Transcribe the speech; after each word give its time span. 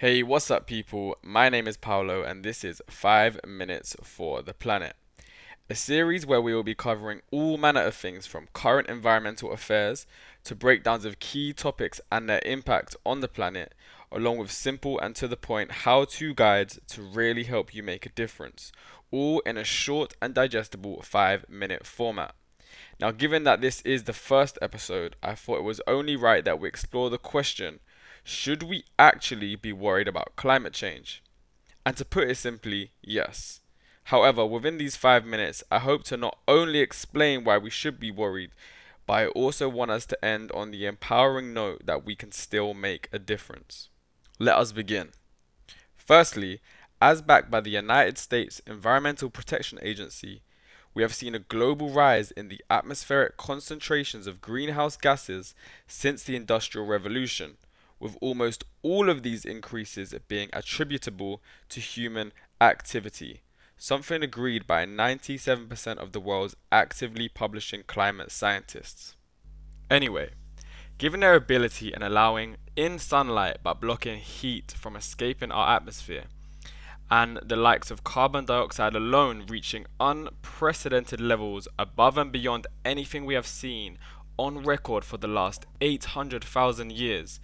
Hey, 0.00 0.22
what's 0.22 0.50
up, 0.50 0.66
people? 0.66 1.18
My 1.22 1.50
name 1.50 1.68
is 1.68 1.76
Paolo, 1.76 2.22
and 2.22 2.42
this 2.42 2.64
is 2.64 2.80
5 2.88 3.40
Minutes 3.46 3.94
for 4.02 4.40
the 4.40 4.54
Planet, 4.54 4.96
a 5.68 5.74
series 5.74 6.24
where 6.24 6.40
we 6.40 6.54
will 6.54 6.62
be 6.62 6.74
covering 6.74 7.20
all 7.30 7.58
manner 7.58 7.82
of 7.82 7.94
things 7.94 8.26
from 8.26 8.48
current 8.54 8.88
environmental 8.88 9.52
affairs 9.52 10.06
to 10.44 10.54
breakdowns 10.54 11.04
of 11.04 11.18
key 11.18 11.52
topics 11.52 12.00
and 12.10 12.30
their 12.30 12.40
impact 12.46 12.96
on 13.04 13.20
the 13.20 13.28
planet, 13.28 13.74
along 14.10 14.38
with 14.38 14.50
simple 14.50 14.98
and 14.98 15.14
to 15.16 15.28
the 15.28 15.36
point 15.36 15.70
how 15.70 16.06
to 16.06 16.32
guides 16.32 16.80
to 16.86 17.02
really 17.02 17.44
help 17.44 17.74
you 17.74 17.82
make 17.82 18.06
a 18.06 18.12
difference, 18.12 18.72
all 19.10 19.40
in 19.40 19.58
a 19.58 19.64
short 19.64 20.14
and 20.22 20.32
digestible 20.32 21.02
5 21.02 21.44
minute 21.50 21.84
format. 21.84 22.34
Now, 22.98 23.10
given 23.10 23.44
that 23.44 23.60
this 23.60 23.82
is 23.82 24.04
the 24.04 24.14
first 24.14 24.58
episode, 24.62 25.16
I 25.22 25.34
thought 25.34 25.58
it 25.58 25.62
was 25.62 25.82
only 25.86 26.16
right 26.16 26.42
that 26.46 26.58
we 26.58 26.68
explore 26.68 27.10
the 27.10 27.18
question 27.18 27.80
should 28.24 28.62
we 28.62 28.84
actually 28.98 29.56
be 29.56 29.72
worried 29.72 30.08
about 30.08 30.36
climate 30.36 30.72
change? 30.72 31.22
And 31.84 31.96
to 31.96 32.04
put 32.04 32.28
it 32.28 32.36
simply, 32.36 32.92
yes. 33.02 33.60
However, 34.04 34.44
within 34.44 34.78
these 34.78 34.96
five 34.96 35.24
minutes, 35.24 35.62
I 35.70 35.78
hope 35.78 36.04
to 36.04 36.16
not 36.16 36.38
only 36.48 36.80
explain 36.80 37.44
why 37.44 37.58
we 37.58 37.70
should 37.70 38.00
be 38.00 38.10
worried, 38.10 38.50
but 39.06 39.14
I 39.14 39.26
also 39.28 39.68
want 39.68 39.90
us 39.90 40.06
to 40.06 40.24
end 40.24 40.52
on 40.52 40.70
the 40.70 40.86
empowering 40.86 41.54
note 41.54 41.86
that 41.86 42.04
we 42.04 42.14
can 42.14 42.32
still 42.32 42.74
make 42.74 43.08
a 43.12 43.18
difference. 43.18 43.88
Let 44.38 44.56
us 44.56 44.72
begin. 44.72 45.10
Firstly, 45.96 46.60
as 47.00 47.22
backed 47.22 47.50
by 47.50 47.60
the 47.60 47.70
United 47.70 48.18
States 48.18 48.60
Environmental 48.66 49.30
Protection 49.30 49.78
Agency, 49.80 50.42
we 50.92 51.02
have 51.02 51.14
seen 51.14 51.34
a 51.34 51.38
global 51.38 51.90
rise 51.90 52.30
in 52.32 52.48
the 52.48 52.62
atmospheric 52.68 53.36
concentrations 53.36 54.26
of 54.26 54.40
greenhouse 54.40 54.96
gases 54.96 55.54
since 55.86 56.22
the 56.22 56.36
Industrial 56.36 56.86
Revolution 56.86 57.56
with 58.00 58.16
almost 58.20 58.64
all 58.82 59.08
of 59.08 59.22
these 59.22 59.44
increases 59.44 60.14
being 60.26 60.48
attributable 60.52 61.42
to 61.68 61.78
human 61.78 62.32
activity, 62.60 63.42
something 63.76 64.22
agreed 64.22 64.66
by 64.66 64.84
97% 64.84 65.98
of 65.98 66.12
the 66.12 66.20
world's 66.20 66.56
actively 66.72 67.28
publishing 67.28 67.82
climate 67.86 68.32
scientists. 68.32 69.14
Anyway, 69.90 70.30
given 70.98 71.20
their 71.20 71.34
ability 71.34 71.92
in 71.94 72.02
allowing 72.02 72.56
in 72.76 72.98
sunlight 72.98 73.58
but 73.62 73.80
blocking 73.80 74.18
heat 74.18 74.72
from 74.76 74.96
escaping 74.96 75.52
our 75.52 75.76
atmosphere, 75.76 76.24
and 77.10 77.40
the 77.42 77.56
likes 77.56 77.90
of 77.90 78.04
carbon 78.04 78.44
dioxide 78.44 78.94
alone 78.94 79.44
reaching 79.48 79.84
unprecedented 79.98 81.20
levels 81.20 81.66
above 81.78 82.16
and 82.16 82.30
beyond 82.30 82.66
anything 82.84 83.24
we 83.24 83.34
have 83.34 83.46
seen 83.46 83.98
on 84.36 84.62
record 84.62 85.04
for 85.04 85.16
the 85.16 85.26
last 85.26 85.66
800,000 85.80 86.92
years, 86.92 87.40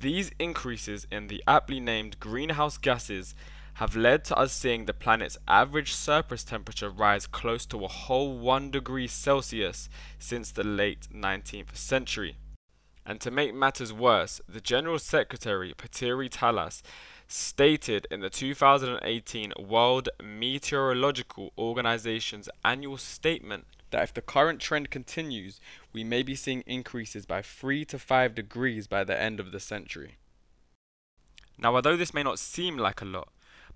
these 0.00 0.30
increases 0.38 1.06
in 1.10 1.28
the 1.28 1.42
aptly 1.46 1.80
named 1.80 2.20
greenhouse 2.20 2.76
gases 2.78 3.34
have 3.74 3.94
led 3.94 4.24
to 4.24 4.36
us 4.36 4.52
seeing 4.52 4.86
the 4.86 4.94
planet's 4.94 5.36
average 5.46 5.92
surface 5.92 6.44
temperature 6.44 6.88
rise 6.88 7.26
close 7.26 7.66
to 7.66 7.84
a 7.84 7.88
whole 7.88 8.38
1 8.38 8.70
degree 8.70 9.06
Celsius 9.06 9.88
since 10.18 10.50
the 10.50 10.64
late 10.64 11.08
19th 11.14 11.76
century. 11.76 12.36
And 13.04 13.20
to 13.20 13.30
make 13.30 13.54
matters 13.54 13.92
worse, 13.92 14.40
the 14.48 14.60
General 14.60 14.98
Secretary, 14.98 15.72
Petteri 15.76 16.28
Talas, 16.28 16.82
stated 17.28 18.06
in 18.10 18.20
the 18.20 18.30
2018 18.30 19.52
World 19.58 20.08
Meteorological 20.22 21.52
Organization's 21.58 22.48
annual 22.64 22.96
statement 22.96 23.66
that 23.90 24.02
if 24.02 24.14
the 24.14 24.22
current 24.22 24.60
trend 24.60 24.90
continues, 24.90 25.60
we 25.92 26.04
may 26.04 26.22
be 26.22 26.34
seeing 26.34 26.62
increases 26.66 27.26
by 27.26 27.42
3 27.42 27.84
to 27.86 27.98
5 27.98 28.34
degrees 28.34 28.86
by 28.86 29.04
the 29.04 29.20
end 29.20 29.40
of 29.40 29.52
the 29.52 29.60
century. 29.60 30.16
Now, 31.58 31.74
although 31.74 31.96
this 31.96 32.14
may 32.14 32.22
not 32.22 32.38
seem 32.38 32.76
like 32.76 33.00
a 33.00 33.06
lot, 33.06 33.28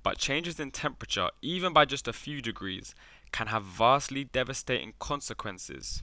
but 0.03 0.19
changes 0.19 0.59
in 0.59 0.71
temperature, 0.71 1.31
even 1.43 1.73
by 1.73 1.85
just 1.85 2.09
a 2.09 2.13
few 2.13 2.41
degrees, 2.41 2.95
can 3.33 3.49
have 3.49 3.65
vastly 3.65 4.25
devastating 4.25 4.95
consequences. 4.99 6.03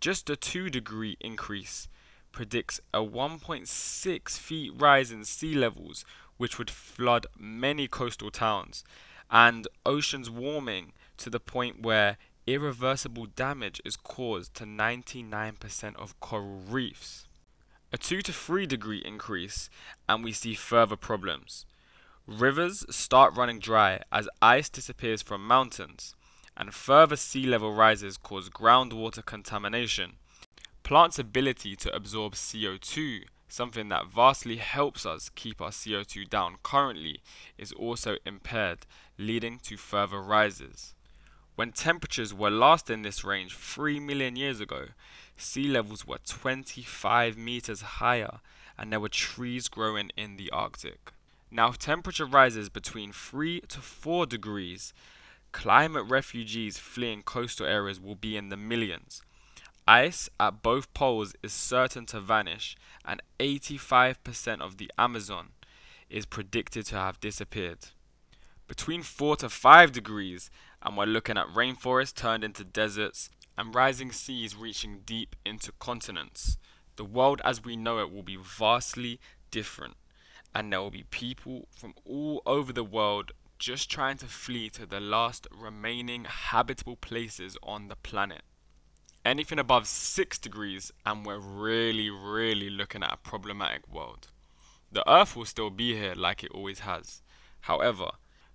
Just 0.00 0.30
a 0.30 0.36
2 0.36 0.70
degree 0.70 1.16
increase 1.20 1.88
predicts 2.32 2.80
a 2.92 2.98
1.6 2.98 4.38
feet 4.38 4.72
rise 4.76 5.10
in 5.12 5.24
sea 5.24 5.54
levels, 5.54 6.04
which 6.36 6.58
would 6.58 6.70
flood 6.70 7.26
many 7.38 7.86
coastal 7.86 8.30
towns, 8.30 8.82
and 9.30 9.68
oceans 9.86 10.28
warming 10.28 10.92
to 11.16 11.30
the 11.30 11.40
point 11.40 11.82
where 11.82 12.18
irreversible 12.46 13.26
damage 13.26 13.80
is 13.84 13.96
caused 13.96 14.54
to 14.54 14.64
99% 14.64 15.96
of 15.96 16.18
coral 16.20 16.60
reefs. 16.68 17.26
A 17.92 17.98
2 17.98 18.22
to 18.22 18.32
3 18.32 18.66
degree 18.66 19.02
increase, 19.04 19.70
and 20.08 20.24
we 20.24 20.32
see 20.32 20.54
further 20.54 20.96
problems. 20.96 21.64
Rivers 22.26 22.84
start 22.90 23.36
running 23.36 23.58
dry 23.58 24.00
as 24.10 24.28
ice 24.42 24.68
disappears 24.68 25.22
from 25.22 25.46
mountains, 25.46 26.14
and 26.56 26.74
further 26.74 27.16
sea 27.16 27.46
level 27.46 27.72
rises 27.74 28.16
cause 28.16 28.48
groundwater 28.48 29.24
contamination. 29.24 30.14
Plants' 30.82 31.18
ability 31.18 31.76
to 31.76 31.94
absorb 31.94 32.34
CO2, 32.34 33.24
something 33.48 33.88
that 33.88 34.06
vastly 34.06 34.56
helps 34.56 35.06
us 35.06 35.30
keep 35.30 35.60
our 35.60 35.70
CO2 35.70 36.28
down 36.28 36.56
currently, 36.62 37.20
is 37.56 37.72
also 37.72 38.16
impaired, 38.26 38.86
leading 39.18 39.58
to 39.60 39.76
further 39.76 40.20
rises. 40.20 40.93
When 41.56 41.70
temperatures 41.70 42.34
were 42.34 42.50
last 42.50 42.90
in 42.90 43.02
this 43.02 43.22
range 43.22 43.54
3 43.54 44.00
million 44.00 44.34
years 44.34 44.60
ago, 44.60 44.88
sea 45.36 45.68
levels 45.68 46.04
were 46.04 46.18
25 46.26 47.38
meters 47.38 47.80
higher 47.80 48.40
and 48.76 48.90
there 48.90 48.98
were 48.98 49.08
trees 49.08 49.68
growing 49.68 50.10
in 50.16 50.36
the 50.36 50.50
Arctic. 50.50 51.12
Now, 51.52 51.68
if 51.68 51.78
temperature 51.78 52.26
rises 52.26 52.68
between 52.68 53.12
3 53.12 53.60
to 53.68 53.78
4 53.78 54.26
degrees, 54.26 54.92
climate 55.52 56.04
refugees 56.08 56.78
fleeing 56.78 57.22
coastal 57.22 57.66
areas 57.66 58.00
will 58.00 58.16
be 58.16 58.36
in 58.36 58.48
the 58.48 58.56
millions. 58.56 59.22
Ice 59.86 60.28
at 60.40 60.62
both 60.62 60.92
poles 60.94 61.34
is 61.42 61.52
certain 61.52 62.06
to 62.06 62.18
vanish, 62.18 62.74
and 63.04 63.22
85% 63.38 64.60
of 64.60 64.78
the 64.78 64.90
Amazon 64.98 65.50
is 66.10 66.26
predicted 66.26 66.86
to 66.86 66.96
have 66.96 67.20
disappeared. 67.20 67.86
Between 68.66 69.02
4 69.02 69.36
to 69.36 69.48
5 69.48 69.92
degrees, 69.92 70.50
and 70.84 70.96
we're 70.96 71.06
looking 71.06 71.38
at 71.38 71.46
rainforests 71.46 72.14
turned 72.14 72.44
into 72.44 72.64
deserts 72.64 73.30
and 73.56 73.74
rising 73.74 74.12
seas 74.12 74.54
reaching 74.56 75.00
deep 75.04 75.36
into 75.46 75.72
continents. 75.78 76.58
The 76.96 77.04
world 77.04 77.40
as 77.44 77.64
we 77.64 77.76
know 77.76 77.98
it 77.98 78.12
will 78.12 78.22
be 78.22 78.36
vastly 78.36 79.18
different, 79.50 79.94
and 80.54 80.72
there 80.72 80.80
will 80.80 80.90
be 80.90 81.04
people 81.10 81.68
from 81.76 81.94
all 82.04 82.42
over 82.46 82.72
the 82.72 82.84
world 82.84 83.32
just 83.58 83.90
trying 83.90 84.18
to 84.18 84.26
flee 84.26 84.68
to 84.68 84.84
the 84.84 85.00
last 85.00 85.46
remaining 85.50 86.24
habitable 86.24 86.96
places 86.96 87.56
on 87.62 87.88
the 87.88 87.96
planet. 87.96 88.42
Anything 89.24 89.58
above 89.58 89.86
6 89.86 90.38
degrees, 90.38 90.92
and 91.06 91.24
we're 91.24 91.38
really, 91.38 92.10
really 92.10 92.68
looking 92.68 93.02
at 93.02 93.12
a 93.12 93.16
problematic 93.16 93.88
world. 93.88 94.28
The 94.92 95.08
Earth 95.10 95.34
will 95.34 95.46
still 95.46 95.70
be 95.70 95.96
here 95.96 96.14
like 96.14 96.44
it 96.44 96.50
always 96.52 96.80
has. 96.80 97.22
However, 97.60 98.10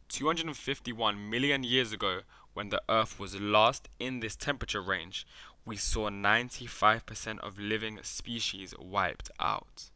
251 0.10 1.30
million 1.30 1.64
years 1.64 1.94
ago, 1.94 2.22
when 2.54 2.70
the 2.70 2.82
Earth 2.90 3.20
was 3.20 3.40
last 3.40 3.88
in 4.00 4.20
this 4.20 4.36
temperature 4.36 4.82
range, 4.82 5.26
we 5.66 5.78
saw 5.78 6.10
95% 6.10 7.40
of 7.40 7.60
living 7.60 8.00
species 8.02 8.74
wiped 8.80 9.30
out. 9.40 9.92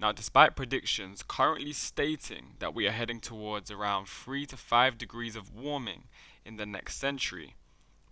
Now, 0.00 0.12
despite 0.12 0.54
predictions 0.54 1.24
currently 1.26 1.72
stating 1.72 2.54
that 2.60 2.72
we 2.72 2.86
are 2.86 2.92
heading 2.92 3.20
towards 3.20 3.70
around 3.70 4.06
3 4.06 4.46
to 4.46 4.56
5 4.56 4.96
degrees 4.96 5.34
of 5.34 5.54
warming 5.54 6.04
in 6.44 6.56
the 6.56 6.66
next 6.66 6.98
century, 6.98 7.56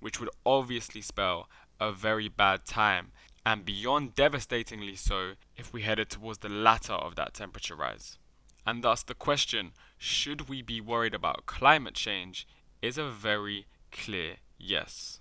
which 0.00 0.18
would 0.18 0.30
obviously 0.44 1.00
spell 1.00 1.48
a 1.80 1.92
very 1.92 2.28
bad 2.28 2.64
time, 2.64 3.12
and 3.44 3.64
beyond 3.64 4.16
devastatingly 4.16 4.96
so 4.96 5.32
if 5.56 5.72
we 5.72 5.82
headed 5.82 6.10
towards 6.10 6.38
the 6.38 6.48
latter 6.48 6.94
of 6.94 7.14
that 7.14 7.34
temperature 7.34 7.76
rise. 7.76 8.18
And 8.66 8.82
thus, 8.82 9.04
the 9.04 9.14
question 9.14 9.70
should 9.98 10.48
we 10.48 10.62
be 10.62 10.80
worried 10.80 11.14
about 11.14 11.46
climate 11.46 11.94
change 11.94 12.46
is 12.82 12.98
a 12.98 13.08
very 13.08 13.66
clear 13.90 14.36
yes. 14.58 15.20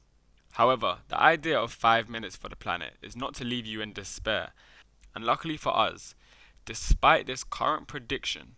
However, 0.53 0.99
the 1.09 1.19
idea 1.19 1.59
of 1.59 1.73
five 1.73 2.09
minutes 2.09 2.35
for 2.35 2.49
the 2.49 2.55
planet 2.55 2.93
is 3.01 3.15
not 3.15 3.33
to 3.35 3.43
leave 3.43 3.65
you 3.65 3.81
in 3.81 3.93
despair, 3.93 4.51
and 5.13 5.25
luckily 5.25 5.57
for 5.57 5.75
us, 5.75 6.15
despite 6.65 7.27
this 7.27 7.43
current 7.43 7.87
prediction, 7.87 8.55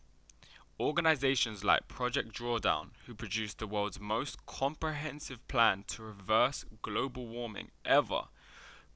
organizations 0.80 1.64
like 1.64 1.88
Project 1.88 2.38
Drawdown, 2.38 2.90
who 3.06 3.16
produced 3.16 3.60
the 3.60 3.68
world's 3.68 4.00
most 4.00 4.46
comprehensive 4.46 5.48
plan 5.48 5.84
to 5.88 6.04
reverse 6.04 6.66
global 6.82 7.28
warming 7.28 7.72
ever, 7.84 8.24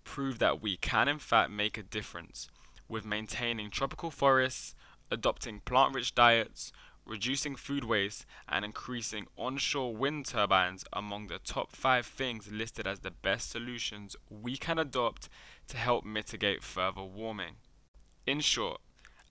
prove 0.04 0.40
that 0.40 0.62
we 0.62 0.78
can 0.78 1.08
in 1.08 1.20
fact 1.20 1.52
make 1.52 1.78
a 1.78 1.84
difference 1.84 2.50
with 2.88 3.06
maintaining 3.06 3.70
tropical 3.70 4.12
forests, 4.12 4.76
adopting 5.10 5.62
plant 5.62 5.96
rich 5.96 6.14
diets, 6.14 6.72
reducing 7.12 7.58
food 7.58 7.84
waste, 7.84 8.26
and 8.48 8.64
increasing 8.64 9.28
onshore 9.38 9.94
wind 9.94 10.26
turbines 10.26 10.86
among 10.94 11.28
the 11.28 11.40
top 11.40 11.76
five 11.76 12.06
things 12.06 12.52
listed 12.52 12.88
as 12.88 13.00
the 13.00 13.12
best 13.12 13.52
solutions 13.52 14.16
we 14.30 14.56
can 14.56 14.80
adopt 14.80 15.28
to 15.68 15.76
help 15.76 16.06
mitigate 16.06 16.64
further 16.64 17.04
warming. 17.04 17.56
In 18.26 18.40
short, 18.40 18.80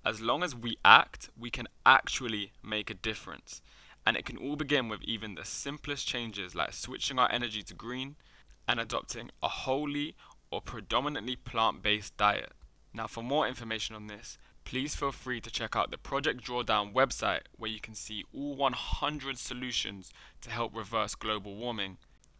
As 0.04 0.20
long 0.20 0.42
as 0.42 0.54
we 0.54 0.78
act, 0.84 1.28
we 1.38 1.50
can 1.50 1.68
actually 1.84 2.52
make 2.62 2.88
a 2.90 2.94
difference. 2.94 3.60
And 4.06 4.16
it 4.16 4.24
can 4.24 4.38
all 4.38 4.56
begin 4.56 4.88
with 4.88 5.02
even 5.02 5.34
the 5.34 5.44
simplest 5.44 6.06
changes 6.06 6.54
like 6.54 6.72
switching 6.72 7.18
our 7.18 7.30
energy 7.30 7.62
to 7.64 7.74
green 7.74 8.16
and 8.66 8.80
adopting 8.80 9.30
a 9.42 9.48
wholly 9.48 10.16
or 10.50 10.62
predominantly 10.62 11.36
plant 11.36 11.82
based 11.82 12.16
diet. 12.16 12.52
Now, 12.94 13.06
for 13.06 13.22
more 13.22 13.46
information 13.46 13.94
on 13.94 14.06
this, 14.06 14.38
please 14.70 14.94
feel 14.94 15.10
free 15.10 15.40
to 15.40 15.50
check 15.50 15.74
out 15.74 15.90
the 15.90 15.98
Project 15.98 16.46
Drawdown 16.46 16.92
website 16.92 17.40
where 17.58 17.68
you 17.68 17.80
can 17.80 17.92
see 17.92 18.24
all 18.32 18.54
100 18.54 19.36
solutions 19.36 20.12
to 20.42 20.48
help 20.48 20.76
reverse 20.76 21.16
global 21.16 21.56
warming. 21.56 21.96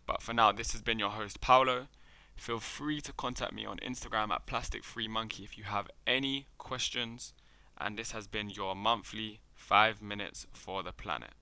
But 0.07 0.23
for 0.23 0.33
now, 0.33 0.53
this 0.53 0.71
has 0.71 0.81
been 0.81 1.01
your 1.01 1.11
host, 1.11 1.41
Paolo. 1.41 1.89
Feel 2.37 2.61
free 2.61 3.01
to 3.01 3.13
contact 3.13 3.53
me 3.53 3.67
on 3.67 3.79
Instagram 3.79 4.31
at 4.31 4.47
Plastic 4.47 4.85
Free 4.85 5.09
Monkey 5.09 5.43
if 5.43 5.59
you 5.59 5.65
have 5.65 5.91
any 6.07 6.47
questions. 6.57 7.35
And 7.77 7.99
this 7.99 8.13
has 8.13 8.29
been 8.29 8.49
your 8.49 8.77
monthly 8.77 9.41
five 9.53 10.01
minutes 10.01 10.47
for 10.53 10.85
the 10.85 10.93
planet. 10.93 11.33